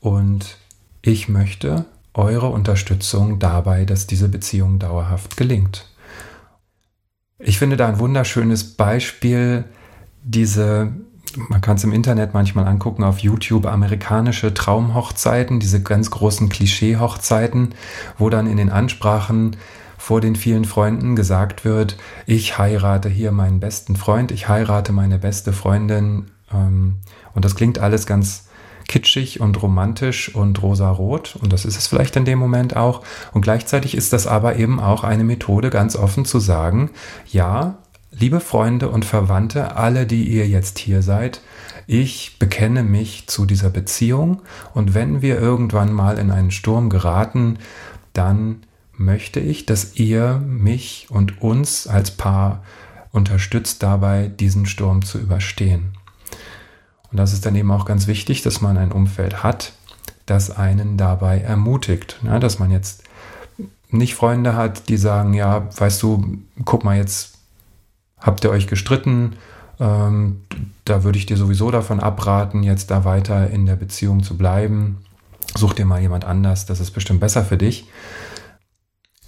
und 0.00 0.56
ich 1.02 1.28
möchte 1.28 1.84
eure 2.16 2.48
Unterstützung 2.48 3.38
dabei, 3.38 3.84
dass 3.84 4.06
diese 4.06 4.28
Beziehung 4.28 4.78
dauerhaft 4.78 5.36
gelingt. 5.36 5.86
Ich 7.38 7.58
finde 7.58 7.76
da 7.76 7.86
ein 7.86 7.98
wunderschönes 7.98 8.76
Beispiel, 8.76 9.64
diese, 10.22 10.92
man 11.36 11.60
kann 11.60 11.76
es 11.76 11.84
im 11.84 11.92
Internet 11.92 12.32
manchmal 12.32 12.66
angucken, 12.66 13.04
auf 13.04 13.18
YouTube, 13.18 13.66
amerikanische 13.66 14.54
Traumhochzeiten, 14.54 15.60
diese 15.60 15.82
ganz 15.82 16.10
großen 16.10 16.48
Klischee-Hochzeiten, 16.48 17.74
wo 18.16 18.30
dann 18.30 18.46
in 18.46 18.56
den 18.56 18.70
Ansprachen 18.70 19.56
vor 19.98 20.20
den 20.20 20.36
vielen 20.36 20.64
Freunden 20.64 21.16
gesagt 21.16 21.64
wird, 21.64 21.96
ich 22.26 22.58
heirate 22.58 23.08
hier 23.08 23.32
meinen 23.32 23.60
besten 23.60 23.96
Freund, 23.96 24.30
ich 24.30 24.48
heirate 24.48 24.92
meine 24.92 25.18
beste 25.18 25.52
Freundin. 25.52 26.26
Ähm, 26.52 26.98
und 27.34 27.44
das 27.44 27.54
klingt 27.54 27.78
alles 27.78 28.06
ganz 28.06 28.45
kitschig 28.88 29.40
und 29.40 29.60
romantisch 29.62 30.34
und 30.34 30.62
rosarot 30.62 31.36
und 31.40 31.52
das 31.52 31.64
ist 31.64 31.76
es 31.76 31.86
vielleicht 31.86 32.16
in 32.16 32.24
dem 32.24 32.38
Moment 32.38 32.76
auch. 32.76 33.02
Und 33.32 33.42
gleichzeitig 33.42 33.96
ist 33.96 34.12
das 34.12 34.26
aber 34.26 34.56
eben 34.56 34.80
auch 34.80 35.04
eine 35.04 35.24
Methode, 35.24 35.70
ganz 35.70 35.96
offen 35.96 36.24
zu 36.24 36.38
sagen, 36.38 36.90
ja, 37.26 37.78
liebe 38.10 38.40
Freunde 38.40 38.88
und 38.88 39.04
Verwandte, 39.04 39.76
alle, 39.76 40.06
die 40.06 40.28
ihr 40.28 40.48
jetzt 40.48 40.78
hier 40.78 41.02
seid, 41.02 41.40
ich 41.86 42.38
bekenne 42.38 42.82
mich 42.82 43.26
zu 43.26 43.44
dieser 43.44 43.70
Beziehung 43.70 44.42
und 44.74 44.94
wenn 44.94 45.22
wir 45.22 45.38
irgendwann 45.38 45.92
mal 45.92 46.18
in 46.18 46.30
einen 46.30 46.50
Sturm 46.50 46.90
geraten, 46.90 47.58
dann 48.12 48.62
möchte 48.96 49.40
ich, 49.40 49.66
dass 49.66 49.96
ihr 49.96 50.38
mich 50.46 51.06
und 51.10 51.42
uns 51.42 51.86
als 51.86 52.10
Paar 52.10 52.62
unterstützt 53.12 53.82
dabei, 53.82 54.28
diesen 54.28 54.66
Sturm 54.66 55.04
zu 55.04 55.18
überstehen. 55.18 55.95
Und 57.16 57.20
das 57.20 57.32
ist 57.32 57.46
dann 57.46 57.56
eben 57.56 57.70
auch 57.70 57.86
ganz 57.86 58.08
wichtig, 58.08 58.42
dass 58.42 58.60
man 58.60 58.76
ein 58.76 58.92
Umfeld 58.92 59.42
hat, 59.42 59.72
das 60.26 60.50
einen 60.54 60.98
dabei 60.98 61.40
ermutigt. 61.40 62.20
Ja, 62.22 62.38
dass 62.38 62.58
man 62.58 62.70
jetzt 62.70 63.04
nicht 63.88 64.14
Freunde 64.14 64.54
hat, 64.54 64.90
die 64.90 64.98
sagen, 64.98 65.32
ja, 65.32 65.66
weißt 65.78 66.02
du, 66.02 66.36
guck 66.66 66.84
mal, 66.84 66.98
jetzt 66.98 67.38
habt 68.18 68.44
ihr 68.44 68.50
euch 68.50 68.66
gestritten, 68.66 69.36
ähm, 69.80 70.42
da 70.84 71.04
würde 71.04 71.16
ich 71.16 71.24
dir 71.24 71.38
sowieso 71.38 71.70
davon 71.70 72.00
abraten, 72.00 72.62
jetzt 72.62 72.90
da 72.90 73.06
weiter 73.06 73.48
in 73.48 73.64
der 73.64 73.76
Beziehung 73.76 74.22
zu 74.22 74.36
bleiben. 74.36 74.98
Such 75.56 75.72
dir 75.72 75.86
mal 75.86 76.02
jemand 76.02 76.26
anders, 76.26 76.66
das 76.66 76.80
ist 76.80 76.90
bestimmt 76.90 77.20
besser 77.20 77.46
für 77.46 77.56
dich. 77.56 77.88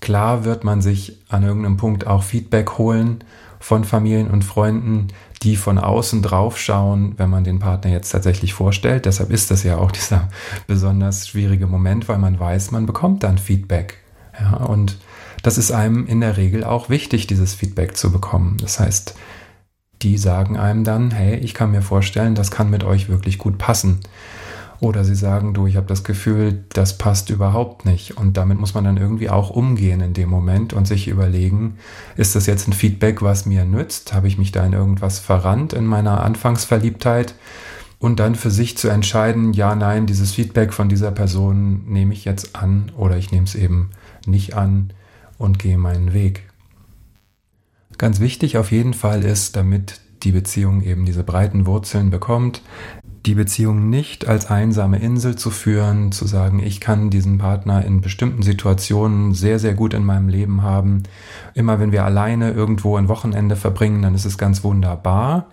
Klar 0.01 0.45
wird 0.45 0.63
man 0.63 0.83
sich 0.83 1.23
an 1.31 1.43
irgendeinem 1.43 1.79
Punkt 1.79 2.07
auch 2.07 2.23
Feedback 2.23 2.77
holen 2.77 3.25
von 3.61 3.85
Familien 3.85 4.31
und 4.31 4.45
Freunden, 4.45 5.09
die 5.43 5.57
von 5.57 5.79
außen 5.79 6.23
drauf 6.23 6.59
schauen, 6.59 7.15
wenn 7.17 7.31
man 7.31 7.45
den 7.45 7.59
Partner 7.59 7.91
jetzt 7.91 8.11
tatsächlich 8.11 8.55
vorstellt. 8.55 9.07
Deshalb 9.07 9.31
ist 9.31 9.51
das 9.51 9.63
ja 9.63 9.79
auch 9.79 9.93
dieser 9.93 10.29
besonders 10.67 11.29
schwierige 11.29 11.67
Moment, 11.67 12.09
weil 12.09 12.19
man 12.19 12.39
weiß, 12.39 12.71
man 12.71 12.87
bekommt 12.87 13.23
dann 13.23 13.39
Feedback. 13.39 13.99
Ja, 14.41 14.57
und 14.57 14.99
das 15.43 15.59
ist 15.59 15.73
einem 15.73 16.07
in 16.07 16.21
der 16.21 16.37
Regel 16.37 16.65
auch 16.65 16.89
wichtig, 16.89 17.27
dieses 17.27 17.55
Feedback 17.55 17.97
zu 17.97 18.13
bekommen. 18.13 18.57
Das 18.61 18.81
heißt, 18.81 19.15
die 20.03 20.19
sagen 20.19 20.57
einem 20.57 20.85
dann, 20.85 21.11
hey, 21.11 21.37
ich 21.37 21.55
kann 21.55 21.71
mir 21.71 21.83
vorstellen, 21.83 22.35
das 22.35 22.51
kann 22.51 22.71
mit 22.71 22.85
euch 22.85 23.09
wirklich 23.09 23.39
gut 23.39 23.59
passen. 23.59 24.01
Oder 24.81 25.05
sie 25.05 25.17
sagen, 25.17 25.55
du, 25.55 25.67
ich 25.67 25.77
habe 25.77 25.87
das 25.87 26.05
Gefühl, 26.05 26.65
das 26.69 26.99
passt 26.99 27.31
überhaupt 27.31 27.85
nicht. 27.85 28.17
Und 28.17 28.37
damit 28.37 28.61
muss 28.61 28.75
man 28.75 28.85
dann 28.85 28.97
irgendwie 28.97 29.29
auch 29.29 29.51
umgehen 29.51 30.01
in 30.01 30.15
dem 30.15 30.29
Moment 30.29 30.73
und 30.73 30.87
sich 30.87 31.09
überlegen, 31.09 31.79
ist 32.17 32.37
das 32.37 32.47
jetzt 32.47 32.69
ein 32.69 32.73
Feedback, 32.73 33.21
was 33.21 33.45
mir 33.45 33.65
nützt? 33.65 34.13
Habe 34.13 34.29
ich 34.29 34.39
mich 34.39 34.53
da 34.53 34.65
in 34.65 34.73
irgendwas 34.73 35.19
verrannt 35.19 35.73
in 35.73 35.85
meiner 35.85 36.23
Anfangsverliebtheit? 36.23 37.35
Und 37.99 38.21
dann 38.21 38.37
für 38.37 38.53
sich 38.53 38.79
zu 38.79 38.89
entscheiden, 38.89 39.53
ja, 39.53 39.75
nein, 39.75 40.07
dieses 40.07 40.33
Feedback 40.33 40.73
von 40.73 40.89
dieser 40.89 41.11
Person 41.11 41.83
nehme 41.89 42.13
ich 42.13 42.25
jetzt 42.25 42.55
an 42.55 42.93
oder 42.97 43.17
ich 43.17 43.33
nehme 43.33 43.45
es 43.45 43.57
eben 43.57 43.91
nicht 44.25 44.55
an 44.55 44.93
und 45.39 45.59
gehe 45.59 45.79
meinen 45.79 46.13
Weg. 46.13 46.49
Ganz 47.97 48.21
wichtig 48.21 48.57
auf 48.57 48.71
jeden 48.71 48.95
Fall 48.95 49.25
ist, 49.25 49.57
damit 49.57 50.01
die 50.23 50.31
Beziehung 50.31 50.83
eben 50.83 51.05
diese 51.05 51.25
breiten 51.25 51.67
Wurzeln 51.67 52.11
bekommt, 52.11 52.63
die 53.27 53.35
Beziehung 53.35 53.91
nicht 53.91 54.29
als 54.29 54.51
einsame 54.51 54.99
Insel 54.99 55.37
zu 55.37 55.51
führen, 55.51 56.13
zu 56.13 56.27
sagen, 56.27 56.61
ich 56.61 56.81
kann 56.81 57.11
diesen 57.11 57.39
Partner 57.39 57.85
in 57.85 58.01
bestimmten 58.01 58.43
Situationen 58.43 59.35
sehr, 59.35 59.59
sehr 59.59 59.75
gut 59.75 59.95
in 59.95 60.05
meinem 60.05 60.29
Leben 60.29 60.63
haben. 60.63 61.03
Immer 61.55 61.81
wenn 61.81 61.93
wir 61.93 62.05
alleine 62.05 62.53
irgendwo 62.53 62.97
ein 62.97 63.09
Wochenende 63.09 63.57
verbringen, 63.57 64.03
dann 64.03 64.15
ist 64.15 64.25
es 64.25 64.39
ganz 64.39 64.63
wunderbar. 64.65 65.47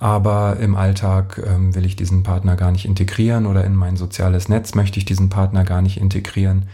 Aber 0.00 0.58
im 0.60 0.76
Alltag 0.76 1.42
ähm, 1.44 1.74
will 1.74 1.84
ich 1.84 1.96
diesen 1.96 2.22
Partner 2.22 2.56
gar 2.56 2.70
nicht 2.70 2.84
integrieren 2.84 3.46
oder 3.46 3.64
in 3.64 3.74
mein 3.74 3.96
soziales 3.96 4.48
Netz 4.48 4.74
möchte 4.74 4.98
ich 4.98 5.04
diesen 5.04 5.28
Partner 5.28 5.64
gar 5.64 5.82
nicht 5.82 6.00
integrieren. 6.00 6.64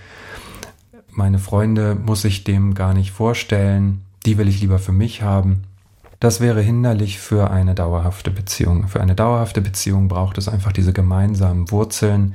Meine 1.10 1.38
Freunde 1.38 1.94
muss 1.94 2.24
ich 2.24 2.44
dem 2.44 2.74
gar 2.74 2.92
nicht 2.92 3.12
vorstellen. 3.12 4.02
Die 4.26 4.36
will 4.36 4.48
ich 4.48 4.60
lieber 4.60 4.78
für 4.78 4.92
mich 4.92 5.22
haben. 5.22 5.62
Das 6.24 6.40
wäre 6.40 6.62
hinderlich 6.62 7.18
für 7.18 7.50
eine 7.50 7.74
dauerhafte 7.74 8.30
Beziehung. 8.30 8.88
Für 8.88 9.02
eine 9.02 9.14
dauerhafte 9.14 9.60
Beziehung 9.60 10.08
braucht 10.08 10.38
es 10.38 10.48
einfach 10.48 10.72
diese 10.72 10.94
gemeinsamen 10.94 11.70
Wurzeln, 11.70 12.34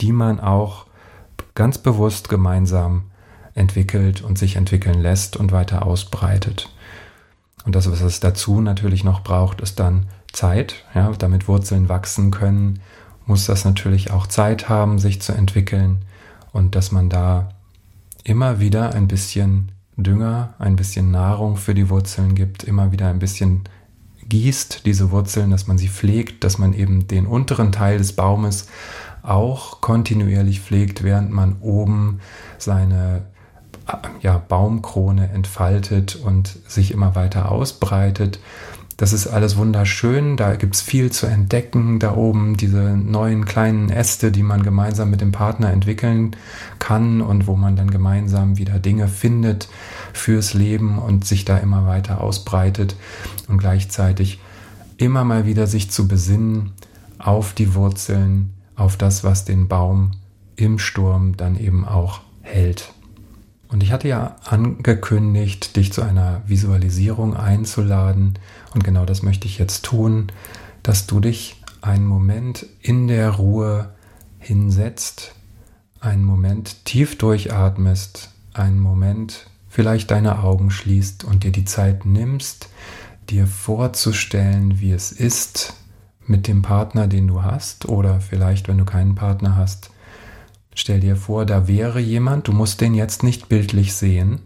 die 0.00 0.12
man 0.12 0.38
auch 0.38 0.86
ganz 1.56 1.78
bewusst 1.78 2.28
gemeinsam 2.28 3.10
entwickelt 3.56 4.22
und 4.22 4.38
sich 4.38 4.54
entwickeln 4.54 5.00
lässt 5.00 5.36
und 5.36 5.50
weiter 5.50 5.84
ausbreitet. 5.84 6.72
Und 7.64 7.74
das, 7.74 7.90
was 7.90 8.02
es 8.02 8.20
dazu 8.20 8.60
natürlich 8.60 9.02
noch 9.02 9.24
braucht, 9.24 9.60
ist 9.62 9.80
dann 9.80 10.06
Zeit. 10.32 10.84
Ja, 10.94 11.10
damit 11.18 11.48
Wurzeln 11.48 11.88
wachsen 11.88 12.30
können, 12.30 12.78
muss 13.26 13.46
das 13.46 13.64
natürlich 13.64 14.12
auch 14.12 14.28
Zeit 14.28 14.68
haben, 14.68 15.00
sich 15.00 15.20
zu 15.20 15.32
entwickeln 15.32 16.04
und 16.52 16.76
dass 16.76 16.92
man 16.92 17.10
da 17.10 17.48
immer 18.22 18.60
wieder 18.60 18.94
ein 18.94 19.08
bisschen 19.08 19.72
Dünger, 19.96 20.54
ein 20.58 20.76
bisschen 20.76 21.10
Nahrung 21.10 21.56
für 21.56 21.74
die 21.74 21.88
Wurzeln 21.88 22.34
gibt, 22.34 22.64
immer 22.64 22.92
wieder 22.92 23.08
ein 23.08 23.18
bisschen 23.18 23.62
gießt 24.28 24.86
diese 24.86 25.10
Wurzeln, 25.10 25.50
dass 25.50 25.66
man 25.66 25.78
sie 25.78 25.88
pflegt, 25.88 26.44
dass 26.44 26.58
man 26.58 26.72
eben 26.72 27.06
den 27.06 27.26
unteren 27.26 27.72
Teil 27.72 27.98
des 27.98 28.14
Baumes 28.14 28.68
auch 29.22 29.80
kontinuierlich 29.80 30.60
pflegt, 30.60 31.02
während 31.02 31.30
man 31.30 31.56
oben 31.60 32.20
seine 32.58 33.22
ja, 34.20 34.38
Baumkrone 34.38 35.30
entfaltet 35.30 36.16
und 36.16 36.58
sich 36.66 36.90
immer 36.90 37.14
weiter 37.14 37.50
ausbreitet. 37.50 38.38
Das 38.96 39.12
ist 39.12 39.26
alles 39.26 39.56
wunderschön, 39.56 40.36
da 40.36 40.54
gibt 40.54 40.76
es 40.76 40.80
viel 40.80 41.10
zu 41.10 41.26
entdecken, 41.26 41.98
da 41.98 42.14
oben 42.14 42.56
diese 42.56 42.96
neuen 42.96 43.44
kleinen 43.44 43.90
Äste, 43.90 44.30
die 44.30 44.44
man 44.44 44.62
gemeinsam 44.62 45.10
mit 45.10 45.20
dem 45.20 45.32
Partner 45.32 45.72
entwickeln 45.72 46.36
kann 46.78 47.20
und 47.20 47.48
wo 47.48 47.56
man 47.56 47.74
dann 47.74 47.90
gemeinsam 47.90 48.56
wieder 48.56 48.78
Dinge 48.78 49.08
findet 49.08 49.68
fürs 50.12 50.54
Leben 50.54 50.98
und 50.98 51.24
sich 51.24 51.44
da 51.44 51.58
immer 51.58 51.86
weiter 51.86 52.20
ausbreitet 52.20 52.94
und 53.48 53.58
gleichzeitig 53.58 54.38
immer 54.96 55.24
mal 55.24 55.44
wieder 55.44 55.66
sich 55.66 55.90
zu 55.90 56.06
besinnen 56.06 56.72
auf 57.18 57.52
die 57.52 57.74
Wurzeln, 57.74 58.54
auf 58.76 58.96
das, 58.96 59.24
was 59.24 59.44
den 59.44 59.66
Baum 59.66 60.12
im 60.54 60.78
Sturm 60.78 61.36
dann 61.36 61.58
eben 61.58 61.84
auch 61.84 62.20
hält. 62.42 62.92
Und 63.74 63.82
ich 63.82 63.90
hatte 63.90 64.06
ja 64.06 64.36
angekündigt, 64.44 65.74
dich 65.74 65.92
zu 65.92 66.02
einer 66.02 66.42
Visualisierung 66.46 67.36
einzuladen. 67.36 68.38
Und 68.72 68.84
genau 68.84 69.04
das 69.04 69.24
möchte 69.24 69.48
ich 69.48 69.58
jetzt 69.58 69.84
tun, 69.84 70.30
dass 70.84 71.08
du 71.08 71.18
dich 71.18 71.60
einen 71.82 72.06
Moment 72.06 72.66
in 72.82 73.08
der 73.08 73.30
Ruhe 73.30 73.92
hinsetzt, 74.38 75.34
einen 75.98 76.22
Moment 76.22 76.84
tief 76.84 77.18
durchatmest, 77.18 78.30
einen 78.52 78.78
Moment 78.78 79.50
vielleicht 79.68 80.12
deine 80.12 80.44
Augen 80.44 80.70
schließt 80.70 81.24
und 81.24 81.42
dir 81.42 81.50
die 81.50 81.64
Zeit 81.64 82.06
nimmst, 82.06 82.68
dir 83.28 83.48
vorzustellen, 83.48 84.78
wie 84.78 84.92
es 84.92 85.10
ist 85.10 85.74
mit 86.28 86.46
dem 86.46 86.62
Partner, 86.62 87.08
den 87.08 87.26
du 87.26 87.42
hast, 87.42 87.88
oder 87.88 88.20
vielleicht, 88.20 88.68
wenn 88.68 88.78
du 88.78 88.84
keinen 88.84 89.16
Partner 89.16 89.56
hast, 89.56 89.90
Stell 90.74 91.00
dir 91.00 91.16
vor, 91.16 91.46
da 91.46 91.68
wäre 91.68 92.00
jemand, 92.00 92.48
du 92.48 92.52
musst 92.52 92.80
den 92.80 92.94
jetzt 92.94 93.22
nicht 93.22 93.48
bildlich 93.48 93.94
sehen. 93.94 94.40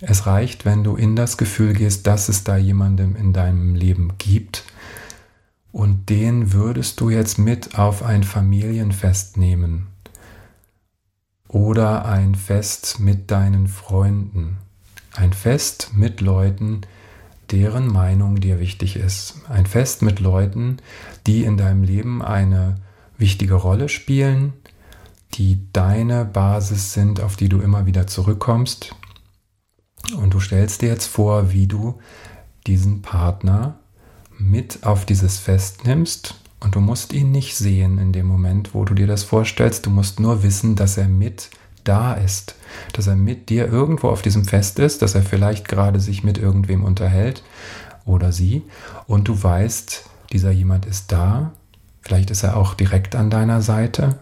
Es 0.00 0.26
reicht, 0.26 0.64
wenn 0.64 0.84
du 0.84 0.96
in 0.96 1.16
das 1.16 1.36
Gefühl 1.36 1.72
gehst, 1.72 2.06
dass 2.06 2.28
es 2.28 2.44
da 2.44 2.56
jemandem 2.56 3.16
in 3.16 3.32
deinem 3.32 3.74
Leben 3.74 4.12
gibt. 4.18 4.64
Und 5.72 6.08
den 6.08 6.52
würdest 6.52 7.00
du 7.00 7.10
jetzt 7.10 7.38
mit 7.38 7.78
auf 7.78 8.02
ein 8.02 8.22
Familienfest 8.22 9.36
nehmen. 9.36 9.88
Oder 11.48 12.04
ein 12.04 12.34
Fest 12.34 13.00
mit 13.00 13.30
deinen 13.30 13.66
Freunden. 13.66 14.58
Ein 15.14 15.32
Fest 15.32 15.90
mit 15.94 16.20
Leuten, 16.20 16.82
deren 17.50 17.86
Meinung 17.86 18.40
dir 18.40 18.60
wichtig 18.60 18.96
ist. 18.96 19.36
Ein 19.48 19.66
Fest 19.66 20.02
mit 20.02 20.20
Leuten, 20.20 20.78
die 21.26 21.44
in 21.44 21.56
deinem 21.56 21.82
Leben 21.82 22.22
eine 22.22 22.76
wichtige 23.18 23.54
Rolle 23.54 23.88
spielen, 23.88 24.52
die 25.34 25.66
deine 25.72 26.24
Basis 26.24 26.92
sind, 26.92 27.20
auf 27.20 27.36
die 27.36 27.48
du 27.48 27.60
immer 27.60 27.86
wieder 27.86 28.06
zurückkommst. 28.06 28.94
Und 30.16 30.34
du 30.34 30.40
stellst 30.40 30.82
dir 30.82 30.88
jetzt 30.88 31.06
vor, 31.06 31.52
wie 31.52 31.66
du 31.66 31.98
diesen 32.66 33.02
Partner 33.02 33.78
mit 34.38 34.84
auf 34.84 35.04
dieses 35.04 35.38
Fest 35.38 35.84
nimmst. 35.84 36.40
Und 36.60 36.74
du 36.74 36.80
musst 36.80 37.12
ihn 37.12 37.30
nicht 37.30 37.56
sehen 37.56 37.98
in 37.98 38.12
dem 38.12 38.26
Moment, 38.26 38.74
wo 38.74 38.84
du 38.84 38.94
dir 38.94 39.06
das 39.06 39.22
vorstellst. 39.22 39.86
Du 39.86 39.90
musst 39.90 40.20
nur 40.20 40.42
wissen, 40.42 40.76
dass 40.76 40.96
er 40.96 41.08
mit 41.08 41.50
da 41.84 42.14
ist, 42.14 42.54
dass 42.94 43.06
er 43.06 43.16
mit 43.16 43.50
dir 43.50 43.68
irgendwo 43.68 44.08
auf 44.08 44.22
diesem 44.22 44.44
Fest 44.44 44.78
ist, 44.78 45.02
dass 45.02 45.14
er 45.14 45.22
vielleicht 45.22 45.68
gerade 45.68 46.00
sich 46.00 46.24
mit 46.24 46.38
irgendwem 46.38 46.82
unterhält 46.82 47.42
oder 48.06 48.32
sie. 48.32 48.62
Und 49.06 49.28
du 49.28 49.42
weißt, 49.42 50.08
dieser 50.32 50.50
jemand 50.50 50.86
ist 50.86 51.12
da. 51.12 51.52
Vielleicht 52.00 52.30
ist 52.30 52.42
er 52.42 52.56
auch 52.56 52.74
direkt 52.74 53.14
an 53.14 53.30
deiner 53.30 53.60
Seite 53.60 54.18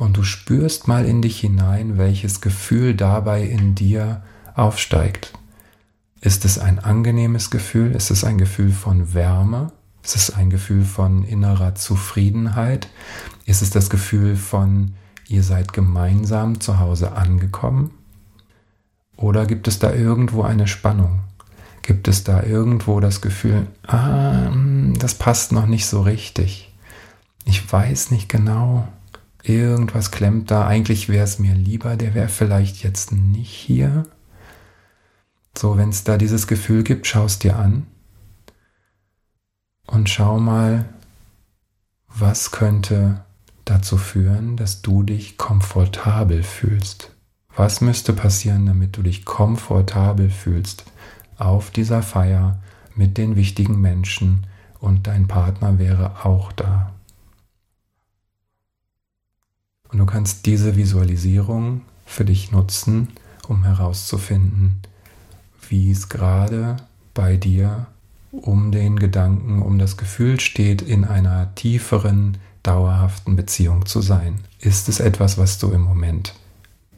und 0.00 0.16
du 0.16 0.22
spürst 0.22 0.88
mal 0.88 1.04
in 1.04 1.20
dich 1.20 1.40
hinein, 1.40 1.98
welches 1.98 2.40
Gefühl 2.40 2.94
dabei 2.94 3.42
in 3.42 3.74
dir 3.74 4.22
aufsteigt. 4.54 5.34
Ist 6.22 6.46
es 6.46 6.58
ein 6.58 6.78
angenehmes 6.78 7.50
Gefühl? 7.50 7.94
Ist 7.94 8.10
es 8.10 8.24
ein 8.24 8.38
Gefühl 8.38 8.72
von 8.72 9.12
Wärme? 9.12 9.72
Ist 10.02 10.16
es 10.16 10.34
ein 10.34 10.48
Gefühl 10.48 10.86
von 10.86 11.24
innerer 11.24 11.74
Zufriedenheit? 11.74 12.88
Ist 13.44 13.60
es 13.60 13.68
das 13.68 13.90
Gefühl 13.90 14.36
von, 14.36 14.94
ihr 15.28 15.42
seid 15.42 15.74
gemeinsam 15.74 16.60
zu 16.60 16.78
Hause 16.78 17.12
angekommen? 17.12 17.90
Oder 19.16 19.44
gibt 19.44 19.68
es 19.68 19.80
da 19.80 19.92
irgendwo 19.92 20.42
eine 20.42 20.66
Spannung? 20.66 21.20
Gibt 21.82 22.08
es 22.08 22.24
da 22.24 22.42
irgendwo 22.42 23.00
das 23.00 23.20
Gefühl, 23.20 23.66
ah, 23.86 24.46
hm, 24.46 24.94
das 24.98 25.14
passt 25.14 25.52
noch 25.52 25.66
nicht 25.66 25.84
so 25.84 26.00
richtig? 26.00 26.72
Ich 27.44 27.70
weiß 27.70 28.10
nicht 28.12 28.30
genau, 28.30 28.88
irgendwas 29.42 30.10
klemmt 30.10 30.50
da, 30.50 30.66
eigentlich 30.66 31.08
wäre 31.08 31.24
es 31.24 31.38
mir 31.38 31.54
lieber, 31.54 31.96
der 31.96 32.14
wäre 32.14 32.28
vielleicht 32.28 32.82
jetzt 32.82 33.12
nicht 33.12 33.50
hier. 33.50 34.04
So, 35.56 35.76
wenn 35.76 35.88
es 35.88 36.04
da 36.04 36.16
dieses 36.16 36.46
Gefühl 36.46 36.82
gibt, 36.84 37.06
schau 37.06 37.24
es 37.24 37.38
dir 37.38 37.56
an 37.56 37.86
und 39.86 40.08
schau 40.08 40.38
mal, 40.38 40.84
was 42.06 42.50
könnte 42.50 43.24
dazu 43.64 43.96
führen, 43.96 44.56
dass 44.56 44.82
du 44.82 45.02
dich 45.02 45.38
komfortabel 45.38 46.42
fühlst. 46.42 47.12
Was 47.56 47.80
müsste 47.80 48.12
passieren, 48.12 48.66
damit 48.66 48.96
du 48.96 49.02
dich 49.02 49.24
komfortabel 49.24 50.30
fühlst 50.30 50.84
auf 51.36 51.70
dieser 51.70 52.02
Feier 52.02 52.58
mit 52.94 53.18
den 53.18 53.36
wichtigen 53.36 53.80
Menschen 53.80 54.46
und 54.78 55.06
dein 55.06 55.26
Partner 55.26 55.78
wäre 55.78 56.24
auch 56.24 56.52
da. 56.52 56.92
Und 59.90 59.98
du 59.98 60.06
kannst 60.06 60.46
diese 60.46 60.76
Visualisierung 60.76 61.82
für 62.06 62.24
dich 62.24 62.52
nutzen, 62.52 63.08
um 63.48 63.64
herauszufinden, 63.64 64.80
wie 65.68 65.90
es 65.90 66.08
gerade 66.08 66.76
bei 67.14 67.36
dir 67.36 67.86
um 68.30 68.70
den 68.70 68.98
Gedanken, 68.98 69.62
um 69.62 69.78
das 69.78 69.96
Gefühl 69.96 70.38
steht, 70.38 70.82
in 70.82 71.04
einer 71.04 71.54
tieferen, 71.54 72.38
dauerhaften 72.62 73.36
Beziehung 73.36 73.86
zu 73.86 74.00
sein. 74.00 74.40
Ist 74.60 74.88
es 74.88 75.00
etwas, 75.00 75.38
was 75.38 75.58
du 75.58 75.70
im 75.72 75.82
Moment 75.82 76.34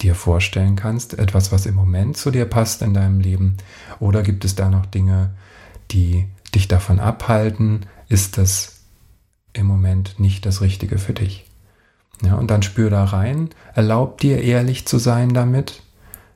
dir 0.03 0.15
vorstellen 0.15 0.77
kannst, 0.77 1.15
etwas, 1.19 1.53
was 1.53 1.67
im 1.67 1.75
Moment 1.75 2.17
zu 2.17 2.31
dir 2.31 2.45
passt 2.45 2.83
in 2.83 2.93
deinem 2.93 3.21
Leben? 3.21 3.57
Oder 4.01 4.23
gibt 4.23 4.45
es 4.45 4.55
da 4.55 4.69
noch 4.69 4.85
Dinge, 4.87 5.31
die 5.91 6.27
dich 6.55 6.69
davon 6.69 7.01
abhalten? 7.01 7.87
Ist 8.09 8.37
das 8.37 8.81
im 9.53 9.67
Moment 9.67 10.19
nicht 10.19 10.45
das 10.45 10.61
Richtige 10.61 10.99
für 10.99 11.13
dich? 11.13 11.47
Ja, 12.23 12.37
und 12.37 12.51
dann 12.51 12.63
spür 12.63 12.89
da 12.89 13.05
rein, 13.05 13.51
erlaub 13.75 14.19
dir 14.19 14.43
ehrlich 14.43 14.87
zu 14.87 14.99
sein 14.99 15.35
damit, 15.35 15.83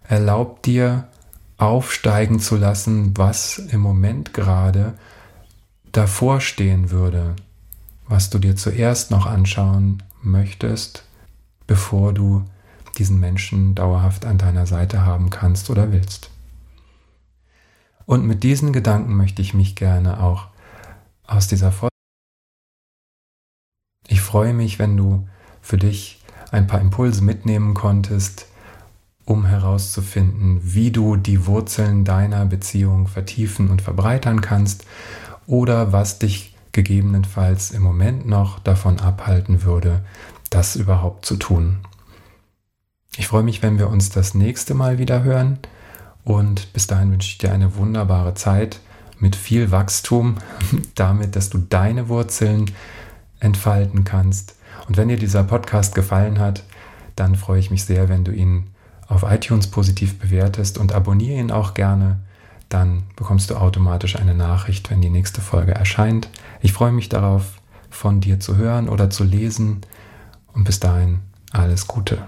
erlaub 0.09 0.62
dir 0.62 1.07
aufsteigen 1.59 2.40
zu 2.40 2.57
lassen, 2.57 3.16
was 3.16 3.59
im 3.59 3.81
Moment 3.81 4.35
gerade 4.35 4.95
davor 5.93 6.40
stehen 6.40 6.90
würde, 6.90 7.37
was 8.09 8.31
du 8.31 8.38
dir 8.38 8.57
zuerst 8.57 9.11
noch 9.11 9.26
anschauen 9.26 10.02
möchtest, 10.23 11.05
bevor 11.66 12.12
du 12.12 12.45
diesen 12.99 13.21
Menschen 13.21 13.75
dauerhaft 13.75 14.25
an 14.25 14.38
deiner 14.38 14.66
Seite 14.66 15.05
haben 15.05 15.31
kannst 15.31 15.71
oder 15.71 15.93
willst. 15.93 16.31
Und 18.07 18.26
mit 18.26 18.43
diesen 18.43 18.73
Gedanken 18.73 19.16
möchte 19.16 19.43
ich 19.43 19.55
mich 19.55 19.76
gerne 19.76 20.23
auch 20.23 20.49
aus 21.26 21.49
dieser 21.49 21.73
Folge. 21.73 21.90
Ich 24.09 24.21
freue 24.21 24.52
mich, 24.52 24.78
wenn 24.78 24.97
du 24.97 25.28
für 25.66 25.78
dich 25.78 26.20
ein 26.52 26.68
paar 26.68 26.80
Impulse 26.80 27.25
mitnehmen 27.25 27.75
konntest, 27.75 28.46
um 29.25 29.46
herauszufinden, 29.46 30.61
wie 30.62 30.92
du 30.92 31.16
die 31.16 31.46
Wurzeln 31.46 32.04
deiner 32.04 32.46
Beziehung 32.46 33.08
vertiefen 33.08 33.68
und 33.68 33.82
verbreitern 33.82 34.40
kannst 34.40 34.87
oder 35.49 35.92
was 35.92 36.20
dich 36.20 36.54
gegebenenfalls 36.70 37.73
im 37.73 37.82
Moment 37.82 38.26
noch 38.26 38.61
davon 38.61 39.00
abhalten 39.00 39.64
würde, 39.64 40.04
das 40.50 40.76
überhaupt 40.76 41.26
zu 41.26 41.37
tun. 41.37 41.78
Ich 43.16 43.26
freue 43.26 43.42
mich, 43.42 43.62
wenn 43.62 43.78
wir 43.78 43.88
uns 43.88 44.11
das 44.11 44.35
nächste 44.35 44.75
Mal 44.75 44.99
wieder 44.99 45.25
hören 45.25 45.58
und 46.23 46.73
bis 46.73 46.87
dahin 46.87 47.11
wünsche 47.11 47.30
ich 47.30 47.38
dir 47.38 47.52
eine 47.52 47.76
wunderbare 47.76 48.35
Zeit 48.35 48.80
mit 49.18 49.35
viel 49.35 49.73
Wachstum, 49.73 50.37
damit, 50.94 51.35
dass 51.35 51.50
du 51.50 51.58
deine 51.58 52.08
Wurzeln 52.08 52.70
entfalten 53.40 54.04
kannst. 54.04 54.55
Und 54.88 54.97
wenn 54.97 55.09
dir 55.09 55.16
dieser 55.16 55.45
Podcast 55.45 55.95
gefallen 55.95 56.38
hat, 56.38 56.62
dann 57.16 57.35
freue 57.35 57.59
ich 57.59 57.71
mich 57.71 57.85
sehr, 57.85 58.09
wenn 58.09 58.25
du 58.25 58.33
ihn 58.33 58.69
auf 59.09 59.23
iTunes 59.23 59.69
positiv 59.69 60.19
bewertest 60.19 60.78
und 60.78 60.93
abonniere 60.93 61.38
ihn 61.38 61.50
auch 61.50 61.75
gerne, 61.75 62.19
dann 62.69 63.05
bekommst 63.14 63.50
du 63.50 63.57
automatisch 63.57 64.16
eine 64.16 64.35
Nachricht, 64.35 64.90
wenn 64.90 65.00
die 65.00 65.11
nächste 65.11 65.40
Folge 65.40 65.73
erscheint. 65.73 66.28
Ich 66.61 66.73
freue 66.73 66.93
mich 66.93 67.08
darauf, 67.08 67.60
von 67.91 68.21
dir 68.21 68.41
zu 68.41 68.56
hören 68.56 68.89
oder 68.89 69.08
zu 69.10 69.25
lesen 69.25 69.80
und 70.52 70.65
bis 70.65 70.80
dahin 70.80 71.21
alles 71.52 71.87
Gute. 71.87 72.19